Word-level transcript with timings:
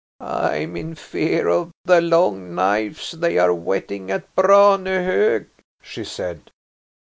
"I 0.19 0.55
am 0.63 0.75
in 0.75 0.95
fear 0.95 1.47
of 1.47 1.69
the 1.85 2.01
long 2.01 2.55
knives 2.55 3.11
they 3.11 3.37
are 3.37 3.53
whetting 3.53 4.09
at 4.09 4.33
Branehog," 4.33 5.45
she 5.83 6.03
said. 6.03 6.49